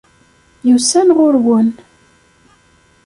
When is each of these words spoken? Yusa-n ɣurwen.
Yusa-n 0.69 1.09
ɣurwen. 1.17 1.69